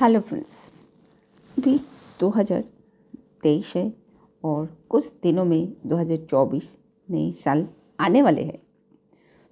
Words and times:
Hello 0.00 0.20
friends, 0.20 0.70
अभी 1.54 1.76
2023 2.20 3.74
है 3.76 3.82
और 4.44 4.66
कुछ 4.88 5.10
दिनों 5.22 5.44
में 5.44 5.72
2024 5.86 6.68
नए 7.08 7.32
साल 7.32 7.66
आने 8.00 8.22
वाले 8.22 8.42
हैं। 8.42 8.58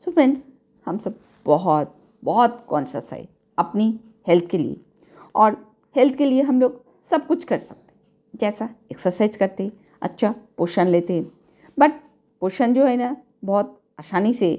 सो 0.06 0.10
फ्रेंड्स 0.10 0.46
हम 0.86 0.98
सब 0.98 1.18
बहुत 1.46 1.94
बहुत 2.22 2.64
कॉन्शस 2.68 3.10
है 3.12 3.28
अपनी 3.58 3.88
हेल्थ 4.28 4.46
के 4.50 4.58
लिए 4.58 4.80
और 5.34 5.56
हेल्थ 5.96 6.16
के 6.18 6.26
लिए 6.26 6.42
हम 6.42 6.60
लोग 6.60 6.80
सब 7.10 7.26
कुछ 7.26 7.44
कर 7.44 7.58
सकते 7.58 8.38
जैसा 8.38 8.68
एक्सरसाइज 8.90 9.36
करते 9.36 9.70
अच्छा 10.02 10.34
पोषण 10.58 10.88
लेते 10.88 11.20
बट 11.78 12.00
पोषण 12.42 12.74
जो 12.74 12.86
है 12.86 12.96
ना, 12.96 13.16
बहुत 13.44 13.80
आसानी 14.00 14.34
से, 14.34 14.54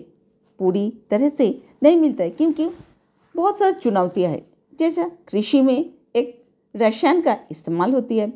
पूरी 0.59 0.89
तरह 1.09 1.29
से 1.29 1.49
नहीं 1.83 1.97
मिलता 1.97 2.23
है 2.23 2.29
क्योंकि 2.29 2.69
बहुत 3.35 3.57
सारी 3.59 3.73
चुनौतियाँ 3.73 4.31
हैं। 4.31 4.47
जैसा 4.79 5.03
कृषि 5.27 5.61
में 5.61 5.93
एक 6.15 6.43
रसायन 6.75 7.21
का 7.21 7.35
इस्तेमाल 7.51 7.93
होती 7.93 8.17
है 8.17 8.27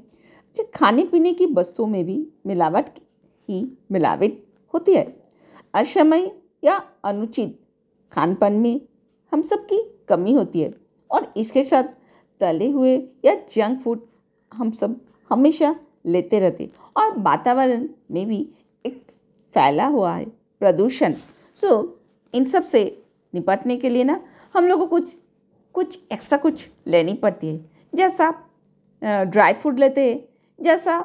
जो 0.56 0.64
खाने 0.76 1.04
पीने 1.04 1.34
की 1.34 1.46
वस्तुओं 1.46 1.88
में 1.88 2.04
भी 2.06 2.16
मिलावट 2.46 2.90
ही 3.50 3.66
मिलावट 3.92 4.32
होती 4.74 4.94
है। 4.94 5.06
असमय 5.74 6.32
या 6.64 6.76
अनुचित 7.04 7.60
खान 8.12 8.36
पान 8.36 8.54
में 8.54 8.82
हम 9.32 9.42
सबकी 9.42 9.82
कमी 10.10 10.34
होती 10.34 10.62
है 10.62 10.74
और 11.12 11.34
इसके 11.38 11.64
साथ 11.64 11.84
तले 12.42 12.70
हुए 12.70 12.98
या 13.26 13.36
जंक 13.50 13.82
फ़ूड 13.82 14.02
हम 14.54 14.72
सब 14.72 15.00
हमेशा 15.30 15.76
लेते 16.06 16.40
रहते 16.40 16.70
और 16.98 17.18
वातावरण 17.20 17.88
में 18.12 18.26
भी 18.28 18.48
एक 18.86 19.02
फैला 19.54 19.88
हुआ 19.88 20.14
है 20.14 20.26
प्रदूषण। 20.60 21.14
सो 21.62 21.68
so, 21.68 21.88
इन 22.36 22.46
सबसे 22.46 22.86
निपटने 23.34 23.78
के 23.78 23.90
लिए 23.90 24.04
ना 24.04 24.24
हम 24.56 24.68
लोगों 24.68 24.88
को 24.88 25.00
कुछ 25.00 25.16
कुछ 25.76 26.00
एक्स्ट्रा 26.12 26.38
कुछ 26.40 26.68
लेनी 26.88 27.14
पड़ती 27.16 27.48
है। 27.48 27.60
जैसा 27.94 28.30
ड्राई 29.02 29.54
फ्रूट 29.54 29.80
लेते 29.80 30.10
हैं, 30.10 30.24
जैसा 30.60 30.98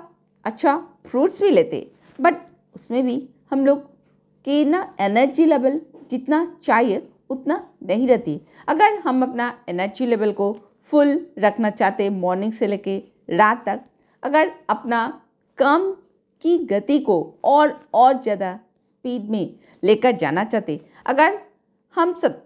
अच्छा 0.45 0.77
फ्रूट्स 1.07 1.41
भी 1.43 1.51
लेते 1.51 1.87
बट 2.19 2.35
उसमें 2.77 3.05
भी 3.05 3.29
हम 3.51 3.65
लोग 3.67 3.79
की 4.47 4.65
ना 4.65 4.95
एनर्जी 5.01 5.45
लेवल 5.47 5.81
जितना 6.11 6.45
चाहिए, 6.63 7.09
उतना 7.31 7.69
नहीं 7.83 8.07
रहती। 8.09 8.41
अगर 8.69 8.99
हम 9.05 9.23
अपना 9.23 9.53
एनर्जी 9.69 10.07
लेवल 10.07 10.33
को 10.33 10.53
फुल 10.91 11.19
रखना 11.39 11.71
चाहते 11.71 12.09
मॉर्निंग 12.11 12.53
से 12.53 12.67
लेके 12.67 12.97
रात 13.31 13.65
तक, 13.67 13.81
अगर 14.23 14.53
अपना 14.69 15.07
काम 15.59 15.91
की 16.45 16.57
गति 16.67 16.99
को 17.01 17.17
और 17.45 17.79
और 17.95 18.21
ज़्यादा 18.23 18.59
स्पीड 18.83 19.31
में 19.31 19.55
लेकर 19.83 20.17
जाना 20.17 20.45
चाहते 20.45 20.81
अगर 21.07 21.39
हम 21.95 22.15
सब 22.15 22.43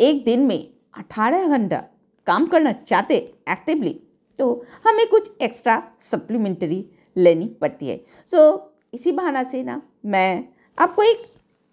एक 0.00 0.24
दिन 0.24 0.40
में 0.40 0.73
अठारह 0.96 1.46
घंटा 1.48 1.82
काम 2.26 2.46
करना 2.46 2.72
चाहते 2.72 3.16
एक्टिवली 3.48 4.00
तो 4.38 4.64
हमें 4.86 5.06
कुछ 5.08 5.30
एक्स्ट्रा 5.42 5.82
सप्लीमेंट्री 6.00 6.84
लेनी 7.16 7.46
पड़ती 7.60 7.88
है। 7.88 7.96
सो 8.30 8.36
so, 8.36 8.60
इसी 8.94 9.12
बहाना 9.12 9.42
से 9.44 9.62
ना 9.62 9.80
मैं 10.06 10.44
आपको 10.78 11.02
एक 11.02 11.24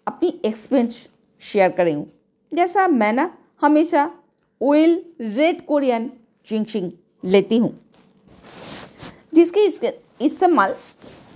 अपनी 0.06 0.28
एक्सपीरियंस 0.44 0.96
शेयर 1.42 1.70
करी 1.70 1.92
हूँ। 1.92 2.06
जैसा 2.52 2.86
मैं 2.88 3.12
ना 3.12 3.30
हमेशा 3.62 4.10
ऑयल 4.60 5.04
रेड 5.20 5.64
कोरियन 5.66 6.10
जिंगशिंग 6.48 6.90
लेती 7.24 7.58
हूँ। 7.58 7.78
जिसके 9.34 9.66
इस्तेमाल 10.24 10.74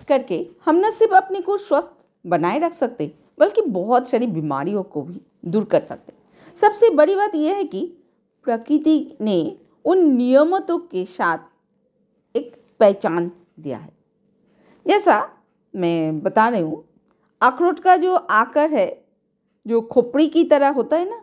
करके 0.09 0.47
हम 0.65 0.77
न 0.77 0.91
सिर्फ़ 0.91 1.15
अपने 1.15 1.41
को 1.41 1.57
स्वस्थ 1.57 1.91
बनाए 2.25 2.59
रख 2.59 2.73
सकते 2.73 3.13
बल्कि 3.39 3.63
बहुत 3.63 4.09
सारी 4.09 4.27
बीमारियों 4.27 4.83
को 4.83 5.03
भी 5.03 5.21
दूर 5.45 5.65
कर 5.65 5.81
सकते। 5.81 6.13
सबसे 6.57 6.91
बड़ी 6.91 7.15
बात 7.15 7.35
यह 7.35 7.55
है 7.55 7.65
कि 7.65 7.81
प्रकृति 8.45 9.17
ने 9.21 9.57
उन 9.85 10.07
नियमतों 10.15 10.79
के 10.79 11.05
साथ 11.05 12.37
एक 12.37 12.57
पहचान 12.81 13.31
दिया 13.61 13.79
है। 13.79 13.93
जैसा 14.87 15.33
मैं 15.75 16.21
बता 16.21 16.49
रही 16.49 16.61
हूँ, 16.61 16.85
अखरोट 17.41 17.81
का 17.81 17.97
जो 17.97 18.15
आकर 18.15 18.71
है, 18.71 19.05
जो 19.67 19.81
खोपड़ी 19.81 20.29
की 20.29 20.45
तरह 20.45 20.69
होता 20.69 20.97
है 20.97 21.09
ना, 21.11 21.23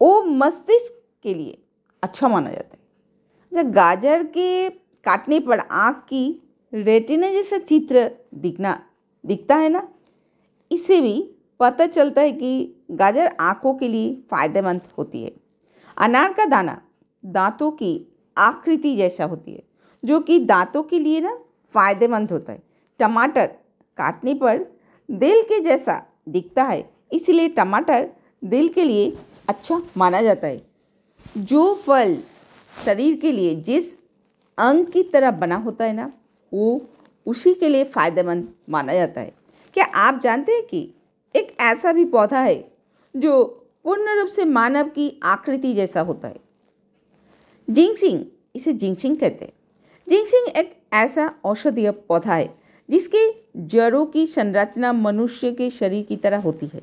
वो 0.00 0.22
मस्तिष्क 0.22 1.02
के 1.22 1.34
लिए 1.34 1.58
अच्छा 2.02 2.28
माना 2.28 2.50
जाता 2.50 2.76
है। 2.76 2.80
जैसे 3.52 3.70
गाजर 3.70 4.24
के 4.24 4.70
काटने 5.04 5.40
पर 5.40 5.58
आँख 5.58 5.96
की 6.08 6.42
रेटिना 6.72 7.30
जैसा 7.30 7.58
चित्र 7.58 8.10
दिखना, 8.34 8.82
दिखता 9.24 9.56
है 9.56 9.68
ना, 9.68 9.88
इसे 10.70 11.00
भी 11.00 11.30
पता 11.62 11.86
चलता 11.86 12.20
है 12.20 12.30
कि 12.32 12.74
गाजर 12.90 13.30
आँखों 13.40 13.74
के 13.74 13.88
लिए 13.88 14.14
फ़ायदेमंद 14.30 14.80
होती 14.98 15.22
है। 15.22 15.30
अनार 15.96 16.32
का 16.32 16.44
दाना 16.44 16.80
दांतों 17.24 17.70
की 17.72 17.90
आकृति 18.36 18.94
जैसा 18.96 19.24
होती 19.24 19.52
है, 19.52 19.62
जो 20.02 20.18
कि 20.20 20.38
दांतों 20.40 20.82
के 20.82 20.98
लिए 20.98 21.20
ना 21.20 21.36
फ़ायदेमंद 21.74 22.32
होता 22.32 22.52
है। 22.52 22.62
टमाटर 23.00 23.46
काटने 23.98 24.34
पर 24.34 24.58
दिल 25.08 25.42
के 25.42 25.60
जैसा 25.60 26.02
दिखता 26.28 26.62
है, 26.64 26.88
इसलिए 27.12 27.48
टमाटर 27.50 28.08
दिल 28.42 28.68
के 28.68 28.84
लिए 28.84 29.12
अच्छा 29.48 29.80
माना 29.96 30.22
जाता 30.22 30.46
है। 30.46 30.62
जो 31.36 31.74
फल 31.76 32.16
शरीर 32.72 33.16
के 33.16 33.32
लिए 33.32 33.54
जिस 33.62 33.92
अंग 34.58 34.86
की 34.86 35.02
तरह 35.02 35.30
बना 35.30 35.56
होता 35.58 35.84
है 35.84 35.92
ना, 35.92 36.10
वो 36.52 36.80
उसी 37.26 37.54
के 37.54 37.68
लिए 37.68 37.84
फ़ायदेमंद 37.84 38.48
माना 38.70 38.94
जाता 38.94 39.20
है। 39.20 39.32
क्या 39.76 39.84
आप 39.84 40.20
जानते 40.20 40.52
हैं 40.52 40.62
कि 40.62 40.82
एक 41.36 41.56
ऐसा 41.60 41.92
भी 41.92 42.04
पौधा 42.04 42.40
है 42.40 42.72
जो 43.16 43.44
पूर्ण 43.84 44.18
रूप 44.18 44.28
से 44.28 44.44
मानव 44.44 44.88
की 44.88 45.20
आकृति 45.22 45.74
जैसा 45.74 46.00
होता 46.00 46.28
है। 46.28 46.40
जिंगसिंग, 47.70 48.24
इसे 48.56 48.72
जिंगसिंग 48.72 49.16
कहते 49.16 49.44
हैं। 49.44 49.52
जिंगसिंग 50.08 50.56
एक 50.56 50.74
ऐसा 50.92 51.34
औषधीय 51.44 51.90
पौधा 51.90 52.34
है 52.34 52.58
जिसके 52.90 53.20
जड़ों 53.56 54.06
की 54.06 54.26
संरचना 54.26 54.92
मनुष्य 54.92 55.52
के 55.52 55.70
शरीर 55.70 56.04
की 56.04 56.16
तरह 56.16 56.40
होती 56.40 56.66
है। 56.66 56.82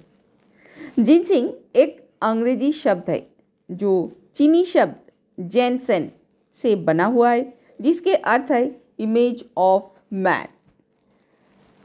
जिंगसिंग 1.00 1.50
एक 1.76 2.10
अंग्रेज़ी 2.22 2.72
शब्द 2.72 3.10
है 3.10 3.28
जो 3.72 4.12
चीनी 4.36 4.66
शब्द 4.66 4.96
जैनसन 5.40 6.10
से 6.54 6.76
बना 6.76 7.06
हुआ 7.06 7.31
है, 7.31 7.54
जिसके 7.81 8.14
अर्थ 8.16 8.52
है 8.52 8.81
इमेज 9.00 9.46
ऑफ़ 9.58 9.84
मैन 10.14 10.48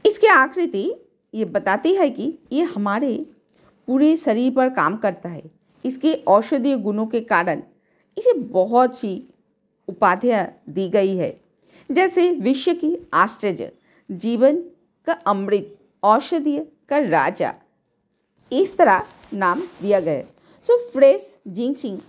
इसकी 0.05 0.27
आकृति 0.27 0.91
ये 1.35 1.45
बताती 1.45 1.95
है 1.95 2.09
कि 2.09 2.33
ये 2.51 2.63
हमारे 2.63 3.25
पूरे 3.87 4.17
शरीर 4.17 4.53
पर 4.53 4.69
काम 4.69 4.97
करता 4.97 5.29
है। 5.29 5.43
इसके 5.85 6.13
औषधीय 6.13 6.77
गुणों 6.77 7.07
के 7.07 7.21
कारण 7.21 7.61
इसे 8.17 8.33
बहुत 8.33 8.95
सी 8.95 9.23
उपाधियाँ 9.87 10.61
दी 10.69 10.89
गई 10.89 11.15
है। 11.15 11.41
जैसे 11.91 12.31
विश्व 12.31 12.73
की 12.73 13.07
आश्चर्य, 13.13 13.71
जीवन 14.11 14.55
का 15.05 15.13
अमृत, 15.13 15.77
औषधीय 16.03 16.67
का 16.89 16.97
राजा, 16.97 17.53
इस 18.51 18.77
तरह 18.77 19.03
नाम 19.33 19.61
दिया 19.81 19.99
गया 19.99 20.13
है। 20.13 20.27
सो 20.63 20.77
फ्रेश 20.89 21.39
जिंगसिंग 21.47 21.99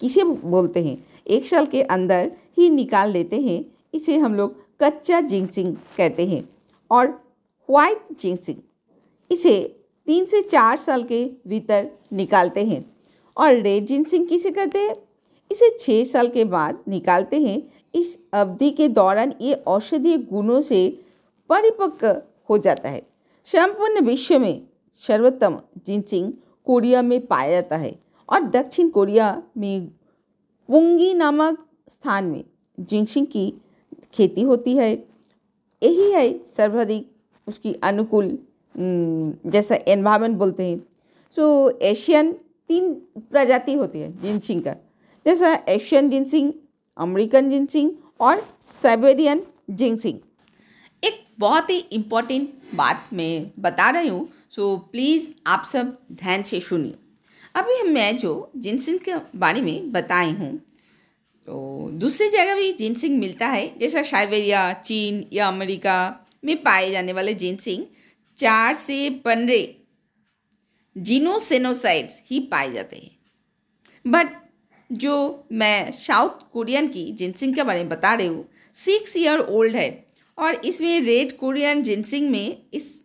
किसे 0.00 0.24
बोलते 0.24 0.84
हैं? 0.84 1.06
एक 1.26 1.46
साल 1.46 1.66
के 1.66 1.82
अंदर 1.82 2.32
ही 2.58 2.70
निकाल 2.70 3.10
लेते 3.10 3.40
हैं। 3.40 3.64
इसे 3.94 4.18
हम 4.18 4.34
लोग 4.34 4.56
कच्चा 4.80 5.20
जिंगसिंग 5.20 5.76
कहते 5.96 6.26
हैं। 6.26 6.48
और 6.90 7.25
व्हाइट 7.70 8.20
जिंसिंग 8.20 8.56
इसे 9.30 9.82
तीन 10.06 10.24
से 10.24 10.42
चार 10.42 10.76
साल 10.76 11.02
के 11.02 11.30
भीतर 11.46 11.90
निकालते 12.12 12.64
हैं। 12.64 12.96
और 13.36 13.54
रेड 13.54 13.86
जिंसिंग 13.86 14.28
किसे 14.28 14.50
कहते 14.50 14.78
हैं? 14.78 14.96
इसे 15.52 15.76
छः 15.78 16.04
साल 16.04 16.28
के 16.28 16.44
बाद 16.44 16.84
निकालते 16.88 17.40
हैं। 17.40 17.62
इस 17.94 18.18
अवधि 18.32 18.70
के 18.70 18.88
दौरान 18.88 19.34
ये 19.40 19.54
औषधीय 19.54 20.16
गुणों 20.18 20.60
से 20.60 21.04
परिपक्व 21.48 22.22
हो 22.50 22.58
जाता 22.58 22.88
है। 22.88 23.02
संपूर्ण 23.46 24.00
विश्व 24.00 24.38
में 24.38 24.68
सर्वोत्तम 24.94 25.60
जिनसिंग 25.86 26.32
कोरिया 26.64 27.02
में 27.02 27.26
पाया 27.26 27.50
जाता 27.50 27.76
है। 27.76 27.98
और 28.28 28.40
दक्षिण 28.40 28.88
कोरिया 28.88 29.42
में 29.56 29.86
पुंगी 30.68 31.14
नामक 31.14 31.66
स्थान 31.88 32.24
में 32.24 32.44
जिंगसिंग 32.80 33.26
की 33.26 33.52
खेती 34.12 34.42
होती 34.42 34.76
है। 34.76 35.08
यही 35.82 36.10
है 36.12 36.44
सर्वाधिक 36.44 37.15
उसकी 37.46 37.72
अनुकूल 37.82 38.36
जैसा 38.74 39.78
एनवायरमेंट 39.88 40.36
बोलते 40.38 40.64
हैं। 40.64 40.78
सो 41.36 41.70
एशियन 41.82 42.32
तीन 42.70 42.92
प्रजाति 43.30 43.74
होती 43.74 43.98
है 43.98 44.10
जिनसिंग 44.22 44.62
का। 44.62 44.74
जैसा 45.26 45.52
एशियन 45.68 46.10
जिनसिंग 46.10 46.52
अमेरिकन 46.96 47.48
जिनसिंग 47.50 47.90
और 48.20 48.46
साइबेरियन 48.72 49.42
जिनसिंग 49.70 50.18
एक 51.02 51.24
बहुत 51.38 51.70
ही 51.70 51.78
इम्पोर्टेंट 51.92 52.48
बात 52.74 53.08
मैं 53.12 53.50
बता 53.60 53.88
रही 53.90 54.08
हूँ 54.08 54.28
सो 54.50 54.76
प्लीज़ 54.92 55.28
आप 55.46 55.64
सब 55.66 55.96
ध्यान 56.12 56.42
से 56.42 56.60
सुनिए। 56.60 56.94
अभी 57.54 57.82
मैं 57.90 58.16
जो 58.18 58.50
जिनसिंग 58.56 58.98
के 58.98 59.14
बारे 59.38 59.60
में 59.60 59.92
बताई 59.92 60.32
हूँ 60.32 60.56
तो 61.48 61.88
दूसरी 61.94 62.28
जगह 62.28 62.54
भी 62.56 62.72
जिनसिंग 62.72 63.18
मिलता 63.18 63.46
है, 63.46 63.66
जैसा 63.78 64.02
साइबेरिया 64.02 64.72
चीन 64.74 65.24
या 65.32 65.48
अमेरिका 65.48 66.25
में 66.44 66.62
पाए 66.62 66.90
जाने 66.90 67.12
वाले 67.12 67.34
जिनसिंग 67.34 67.84
चार 68.38 68.74
से 68.74 69.10
पंद्रह 69.10 69.66
जीनोसेनोसाइड्स 70.96 72.20
ही 72.30 72.40
पाए 72.40 72.72
जाते 72.72 72.96
हैं। 72.96 74.10
बट 74.10 74.28
जो 74.92 75.44
मैं 75.52 75.90
साउथ 75.92 76.52
कोरियन 76.52 76.88
की 76.88 77.12
जिनसिंग 77.12 77.54
के 77.54 77.62
बारे 77.62 77.78
में 77.78 77.88
बता 77.88 78.14
रही 78.14 78.26
हूँ 78.26 78.48
सिक्स 78.74 79.16
ईयर 79.16 79.38
ओल्ड 79.38 79.76
है 79.76 80.06
और 80.38 80.54
इसमें 80.54 81.00
रेड 81.00 81.36
कोरियन 81.36 81.82
जिनसिंग 81.82 82.30
में 82.30 82.62
इस 82.74 83.04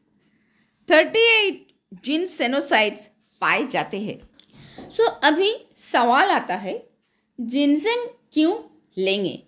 थर्टी 0.90 1.20
एट 1.20 1.68
जिन 2.04 2.26
सेनोसाइड्स 2.26 3.10
पाए 3.42 3.68
जाते 3.68 4.00
हैं। 4.00 4.20
सो 4.90 5.04
so, 5.04 5.10
अभी 5.24 5.54
सवाल 5.76 6.32
आता 6.32 6.56
है 6.56 6.90
जिनसिंग 7.42 8.08
क्यों 8.34 8.54
लेंगे? 8.98 9.44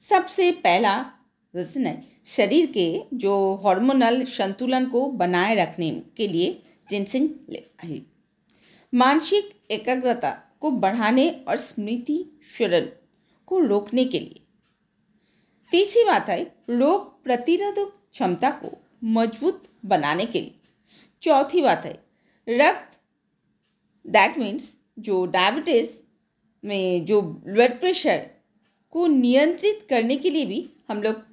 सबसे 0.00 0.50
पहला 0.52 1.00
रीज़न 1.56 1.86
है 1.86 2.11
शरीर 2.26 2.66
के 2.66 3.02
जो 3.14 3.32
हार्मोनल 3.64 4.24
संतुलन 4.24 4.86
को 4.86 5.06
बनाए 5.12 5.54
रखने 5.54 5.90
के 6.16 6.28
लिए 6.28 6.62
जिनसिंग 6.90 7.28
है 7.84 8.00
मानसिक 8.92 9.50
एकाग्रता 9.70 10.30
को 10.60 10.70
बढ़ाने 10.70 11.28
और 11.48 11.56
स्मृति 11.56 12.24
शरण 12.58 12.86
को 13.46 13.58
रोकने 13.60 14.04
के 14.04 14.18
लिए। 14.18 14.40
तीसरी 15.72 16.04
बात 16.04 16.28
है 16.28 16.42
रोग 16.70 17.22
प्रतिरोधक 17.24 17.92
क्षमता 18.12 18.50
को 18.50 18.76
मज़बूत 19.04 19.62
बनाने 19.84 20.26
के 20.26 20.40
लिए। 20.40 20.54
चौथी 21.22 21.62
बात 21.62 21.84
है 21.84 21.92
रक्त 22.48 22.98
दैट 24.06 24.38
मीन्स 24.38 24.72
जो 24.98 25.24
डायबिटीज़ 25.26 25.90
में 26.64 27.04
जो 27.04 27.20
ब्लड 27.22 27.78
प्रेशर 27.80 28.26
को 28.90 29.06
नियंत्रित 29.06 29.86
करने 29.90 30.16
के 30.16 30.30
लिए 30.30 30.46
भी 30.46 30.68
हम 30.90 31.02
लोग 31.02 31.31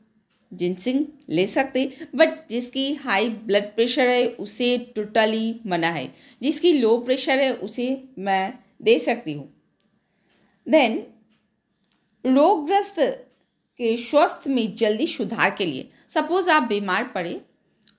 जिनसिंग 0.51 1.05
ले 1.29 1.45
सकते 1.47 1.91
बट 2.15 2.49
जिसकी 2.49 2.93
हाई 2.95 3.29
ब्लड 3.29 3.63
प्रेशर 3.75 4.07
है, 4.07 4.27
उसे 4.27 4.77
टोटली 4.95 5.59
मना 5.65 5.89
है। 5.89 6.13
जिसकी 6.41 6.73
लो 6.73 6.97
प्रेशर 6.99 7.39
है, 7.39 7.53
उसे 7.53 8.03
मैं 8.19 8.53
दे 8.81 8.97
सकती 8.99 9.33
हूँ। 9.33 9.47
देन 10.67 11.03
रोगग्रस्त 12.25 12.95
के 13.79 13.95
स्वास्थ्य 13.99 14.49
में 14.49 14.75
जल्दी 14.75 15.07
सुधार 15.07 15.55
के 15.57 15.65
लिए 15.65 15.89
सपोज़ 16.09 16.49
आप 16.49 16.63
बीमार 16.63 17.03
पड़े, 17.07 17.39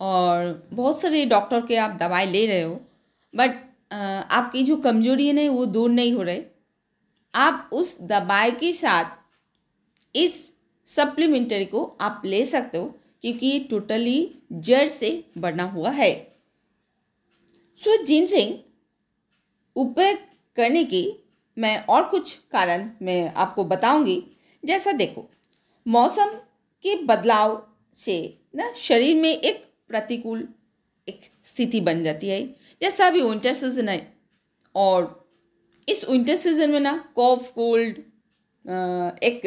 और 0.00 0.69
बहुत 0.73 1.00
सारे 1.00 1.25
डॉक्टर 1.26 1.67
के 1.67 1.76
आप 1.76 1.97
दवाई 2.00 2.26
ले 2.26 2.47
रहे 2.47 2.62
हो 2.62 2.75
बट 3.35 3.56
आपकी 3.93 4.62
जो 4.64 4.76
कमज़ोरी 4.76 5.26
है 5.29 5.49
वो 5.49 5.64
दूर 5.67 5.91
नहीं 5.91 6.12
हो 6.12 6.23
रहे। 6.23 6.43
आप 7.35 7.70
उस 7.73 7.97
दवाई 8.02 8.50
के 8.50 8.73
साथ 8.73 9.19
इस 10.14 10.52
सप्लीमेंटरी 10.90 11.64
को 11.64 11.84
आप 12.00 12.22
ले 12.25 12.44
सकते 12.46 12.78
हो, 12.78 12.84
क्योंकि 13.22 13.46
ये 13.46 13.58
टोटली 13.70 14.42
जड़ 14.52 14.88
से 14.88 15.12
बना 15.38 15.64
हुआ 15.64 15.90
है। 15.92 16.12
सो 17.78 18.02
जिनसिंग 18.04 18.54
उपयोग 19.76 20.19
करने 20.56 20.84
की 20.84 21.02
मैं 21.56 21.76
और 21.87 22.08
कुछ 22.08 22.37
कारण 22.52 22.90
मैं 23.02 23.32
आपको 23.34 23.64
बताऊँगी। 23.64 24.22
जैसा 24.62 24.92
देखो, 24.92 25.28
मौसम 25.87 26.34
के 26.84 26.94
बदलाव 27.04 27.62
से 27.98 28.16
ना 28.56 28.72
शरीर 28.78 29.16
में 29.16 29.31
एक 29.31 29.64
प्रतिकूल 29.88 30.46
एक 31.08 31.20
स्थिति 31.44 31.81
बन 31.81 32.02
जाती 32.04 32.28
है। 32.28 32.42
जैसा 32.81 33.06
अभी 33.06 33.22
विंटर 33.22 33.52
सीज़न 33.54 33.88
है, 33.88 34.12
और 34.75 35.28
इस 35.88 36.08
विंटर 36.08 36.37
सीज़न 36.37 36.70
में 36.70 36.81
ना 36.81 36.92
कॉफ 37.16 37.50
कोल्ड 37.52 37.98
एक 39.22 39.40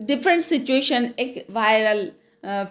डिफरेंट 0.00 0.42
सिचुएशन 0.42 1.10
एक 1.18 1.44
वायरल 1.50 2.10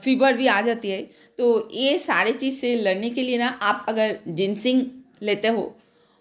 फीवर 0.03 0.33
भी 0.33 0.47
आ 0.47 0.61
जाती 0.61 0.89
है। 0.89 1.01
तो 1.39 1.69
ये 1.73 1.97
सारे 1.99 2.31
चीज़ 2.33 2.55
से 2.55 2.73
लड़ने 2.75 3.09
के 3.09 3.21
लिए 3.21 3.37
ना, 3.37 3.47
आप 3.47 3.85
अगर 3.89 4.17
जिनसिंग 4.29 4.83
लेते 5.21 5.47
हो, 5.47 5.75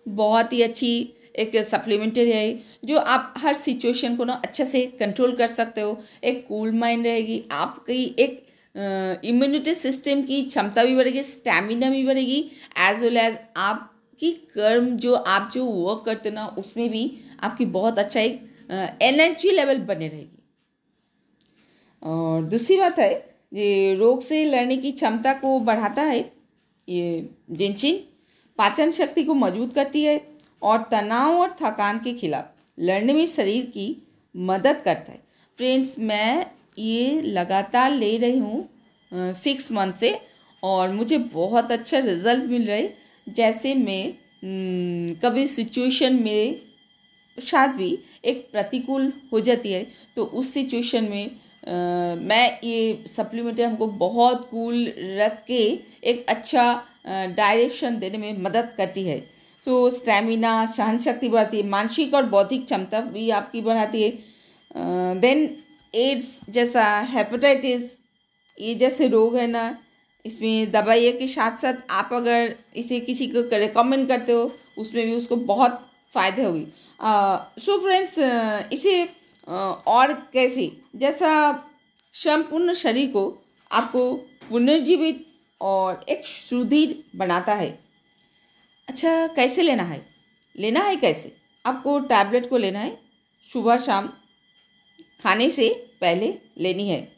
बहुत 0.06 0.52
ही 0.52 0.62
अच्छी 0.62 1.12
एक 1.36 1.56
सप्लीमेंट्री 1.64 2.30
है, 2.30 2.58
जो 2.84 2.98
आप 2.98 3.34
हर 3.38 3.54
सिचुएशन 3.54 4.16
को 4.16 4.24
ना 4.24 4.32
अच्छे 4.44 4.64
से 4.66 4.84
कंट्रोल 5.00 5.34
कर 5.36 5.46
सकते 5.48 5.80
हो। 5.80 5.98
एक 6.24 6.46
कूल 6.48 6.72
माइंड 6.72 7.06
रहेगी, 7.06 7.42
आपकी 7.52 8.02
एक 8.18 8.42
इम्यूनिटी 9.24 9.74
सिस्टम 9.74 10.22
की 10.22 10.42
क्षमता 10.42 10.84
भी 10.84 10.96
बढ़ेगी 10.96 11.22
स्टैमिना 11.22 11.90
भी 11.90 12.04
बढ़ेगी 12.06 12.38
एज 12.80 13.02
वेल 13.02 13.16
एज 13.16 13.36
आपकी 13.56 14.30
कर्म 14.54 14.88
जो 14.96 15.14
आप 15.14 15.50
जो 15.54 15.64
वर्क 15.64 16.02
करते 16.06 16.30
ना, 16.30 16.46
उसमें 16.48 16.88
भी 16.90 17.10
आपकी 17.40 17.64
बहुत 17.66 17.98
अच्छा 17.98 18.20
एक 18.20 18.98
एनर्जी 19.02 19.50
लेवल 19.50 19.78
बने 19.80 20.08
रहेगी। 20.08 20.35
और 22.02 22.44
दूसरी 22.44 22.76
बात 22.78 22.98
है, 22.98 23.12
ये 23.52 23.94
रोग 23.94 24.20
से 24.22 24.44
लड़ने 24.44 24.76
की 24.76 24.92
क्षमता 24.92 25.32
को 25.34 25.58
बढ़ाता 25.60 26.02
है, 26.02 26.18
ये 26.88 27.28
जिनचिन 27.52 28.00
पाचन 28.58 28.90
शक्ति 28.90 29.24
को 29.24 29.34
मज़बूत 29.34 29.74
करती 29.74 30.04
है 30.04 30.20
और 30.62 30.82
तनाव 30.90 31.38
और 31.38 31.56
थकान 31.60 31.98
के 31.98 32.12
खिलाफ 32.14 32.52
लड़ने 32.78 33.12
में 33.12 33.26
शरीर 33.26 33.66
की 33.66 33.96
मदद 34.34 34.80
करता 34.84 35.12
है। 35.12 35.20
फ्रेंड्स, 35.58 35.94
मैं 35.98 36.46
ये 36.78 37.20
लगातार 37.22 37.90
ले 37.92 38.16
रही 38.18 38.38
हूँ 38.38 39.32
सिक्स 39.34 39.70
मंथ 39.72 39.92
से 39.94 40.18
और 40.62 40.92
मुझे 40.92 41.18
बहुत 41.18 41.72
अच्छा 41.72 41.98
रिज़ल्ट 41.98 42.44
मिल 42.44 42.66
रहा 42.66 42.76
है। 42.76 42.94
जैसे 43.26 43.74
मैं 43.74 45.16
कभी 45.20 45.46
सिचुएशन 45.46 46.22
में 46.22 46.60
शायद 47.38 47.70
भी 47.70 47.98
एक 48.24 48.46
प्रतिकूल 48.52 49.12
हो 49.32 49.40
जाती 49.40 49.72
है 49.72 49.86
तो 50.16 50.24
उस 50.24 50.52
सिचुएशन 50.52 51.04
में 51.04 51.30
मैं 51.66 52.58
ये 52.64 53.04
सप्लीमेंट्री 53.08 53.64
हमको 53.64 53.86
बहुत 53.98 54.46
कूल 54.50 54.92
रख 55.18 55.42
के 55.46 55.62
एक 56.04 56.26
अच्छा 56.28 56.72
डायरेक्शन 57.06 57.98
देने 57.98 58.18
में 58.18 58.38
मदद 58.42 58.72
करती 58.76 59.02
है। 59.04 59.18
तो 59.66 59.88
स्टेमिना 59.90 60.54
सहन 60.66 60.98
शक्ति 60.98 61.28
बढ़ाती 61.28 61.56
है, 61.56 61.66
मानसिक 61.66 62.14
और 62.14 62.26
बौद्धिक 62.26 62.64
क्षमता 62.64 63.00
भी 63.02 63.28
आपकी 63.32 63.60
बढ़ाती 63.62 64.02
है। 64.02 64.10
देन 65.20 65.48
एड्स 65.94 66.40
जैसा 66.50 66.84
हेपेटाइटिस 67.10 67.90
ये 68.58 68.74
जैसे 68.76 69.08
रोग 69.08 69.36
है 69.36 69.46
ना, 69.46 69.76
इसमें 70.24 70.70
दवाइयों 70.72 71.12
के 71.12 71.26
साथ 71.28 71.58
साथ 71.58 71.74
आप 71.90 72.12
अगर 72.12 72.54
इसे 72.76 73.00
किसी 73.00 73.26
को 73.28 73.40
रिकमेंड 73.52 74.06
करते 74.08 74.32
हो, 74.32 74.50
उसमें 74.78 75.04
भी 75.06 75.12
उसको 75.14 75.36
बहुत 75.36 75.80
फ़ायदे 76.14 76.42
होगी। 76.42 76.66
सो 77.60 77.78
फ्रेंड्स 77.80 78.18
इसे 78.72 79.02
और 79.86 80.12
कैसे? 80.12 80.76
जैसा 80.96 81.52
संपूर्ण 82.14 82.72
शरीर 82.72 83.10
को 83.10 83.38
आपको 83.72 84.14
पुनर्जीवित 84.50 85.26
और 85.60 86.04
एक 86.08 86.26
सुदृढ़ 86.26 87.18
बनाता 87.18 87.54
है। 87.54 87.78
अच्छा 88.88 89.26
कैसे 89.26 89.62
लेना 89.62 89.82
है? 89.82 90.06
लेना 90.58 90.80
है 90.80 90.96
कैसे? 90.96 91.36
आपको 91.66 91.98
टैबलेट 91.98 92.50
को 92.50 92.56
लेना 92.56 92.78
है। 92.78 92.98
सुबह, 93.52 93.78
शाम 93.78 94.08
खाने 95.22 95.50
से 95.50 95.86
पहले 96.00 96.34
लेनी 96.58 96.88
है। 96.88 97.16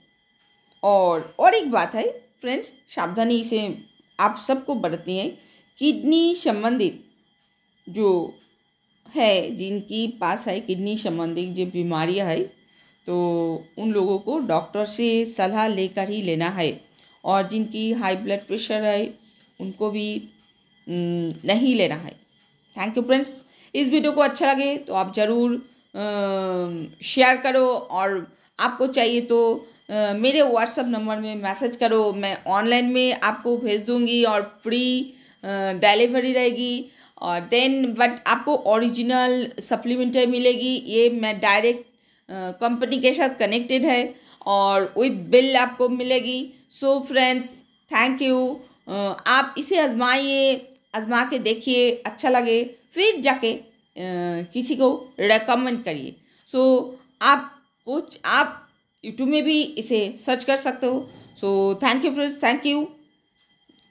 और 0.83 1.35
और 1.39 1.55
एक 1.55 1.71
बात 1.71 1.95
है, 1.95 2.29
फ्रेंड्स, 2.41 2.75
सावधानी 2.89 3.45
से 3.45 3.79
आप 4.21 4.45
सबको 4.49 4.75
बरतनी 4.75 5.19
है। 5.19 5.29
किडनी 5.79 6.35
संबंधित 6.35 7.05
जो 7.89 8.35
है 9.09 9.57
जिनकी 9.57 10.07
पास 10.21 10.47
है 10.49 10.59
किडनी 10.61 10.97
संबंधी 10.99 11.47
जो 11.55 11.67
बीमारियाँ 11.73 12.27
है 12.27 12.41
तो 13.07 13.17
उन 13.79 13.93
लोगों 13.93 14.19
को 14.21 14.39
डॉक्टर 14.49 14.85
से 14.89 15.25
सलाह 15.27 15.67
लेकर 15.69 16.11
ही 16.11 16.21
लेना 16.23 16.49
है। 16.51 16.71
और 17.25 17.49
जिनकी 17.49 17.91
हाई 17.95 18.17
ब्लड 18.17 18.47
प्रेशर 18.47 18.83
है 18.85 19.03
उनको 19.61 19.91
भी 19.91 20.11
नहीं 20.87 21.75
लेना 21.75 21.95
है। 21.97 22.13
थैंक 22.77 22.97
यू 22.97 23.03
फ्रेंड्स 23.03 23.31
इस 23.75 23.89
वीडियो 23.91 24.13
को 24.13 24.21
अच्छा 24.23 24.53
लगे 24.53 24.77
तो 24.79 24.95
आप 24.95 25.13
ज़रूर 25.17 25.57
शेयर 27.05 27.37
करो 27.37 27.67
और 27.67 28.27
आपको 28.59 28.87
चाहिए 28.89 29.21
तो 29.23 29.41
आ, 29.91 30.13
मेरे 30.15 30.43
व्हाट्सअप 30.43 30.87
नंबर 30.87 31.19
में 31.19 31.35
मैसेज 31.37 31.77
करो। 31.77 32.13
मैं 32.15 32.37
ऑनलाइन 32.49 32.87
में 32.93 33.21
आपको 33.23 33.57
भेज 33.59 33.85
दूँगी 33.87 34.23
और 34.27 34.43
फ्री 34.63 34.85
डिलीवरी 35.45 36.33
रहेगी। 36.33 36.91
और 37.19 37.41
देन 37.51 37.93
बट 37.95 38.19
आपको 38.27 38.55
ओरिजिनल 38.73 39.51
सप्लीमेंटरी 39.61 40.27
मिलेगी। 40.27 40.75
ये 40.87 41.09
मैं 41.11 41.39
डायरेक्ट 41.41 41.87
कंपनी 42.61 42.99
के 43.01 43.13
साथ 43.15 43.39
कनेक्टेड 43.39 43.85
है 43.87 44.15
और 44.47 44.93
विद 44.99 45.27
बिल 45.31 45.57
आपको 45.57 45.89
मिलेगी। 45.89 46.41
सो 46.71 46.99
फ्रेंड्स 47.09 47.55
थैंक 47.91 48.23
यू 48.23 48.39
आप 48.89 49.55
इसे 49.59 49.79
आजमाइए 49.81 50.55
आजमा 50.97 51.25
के 51.31 51.39
देखिए 51.41 51.91
अच्छा 52.07 52.29
लगे 52.29 52.63
फिर 52.95 53.21
जाके 53.21 53.53
uh, 53.55 54.53
किसी 54.53 54.77
को 54.77 54.89
रेकमेंड 55.21 55.83
करिए। 55.85 56.15
सो 56.49 56.59
so, 56.59 56.99
आप 57.23 57.51
कुछ 57.87 58.19
आप 58.27 58.69
यूट्यूब 59.05 59.29
में 59.29 59.43
भी 59.45 59.61
इसे 59.63 60.01
सर्च 60.19 60.45
कर 60.45 60.57
सकते 60.57 60.87
हो। 60.87 61.09
So 61.41 61.75
thank 61.83 62.05
you 62.05 62.11
friends 62.15 62.43
thank 62.43 62.67
you 62.67 62.87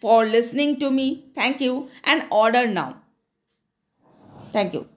for 0.01 0.25
listening 0.27 0.75
to 0.81 0.89
me 0.91 1.09
thank 1.37 1.61
you 1.61 1.87
and 2.07 2.23
order 2.33 2.67
now 2.67 2.91
thank 4.57 4.96